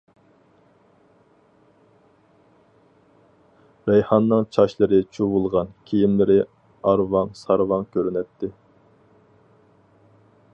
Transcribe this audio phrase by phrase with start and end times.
[3.89, 6.39] رەيھاننىڭ چاچلىرى چۇۋۇلغان، كىيىملىرى
[6.93, 8.51] ئارۋاڭ-سارۋاڭ كۆرۈنەتتى.